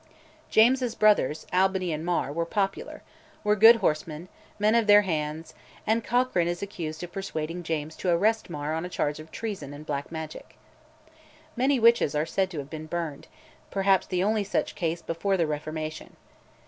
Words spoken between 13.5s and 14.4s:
perhaps the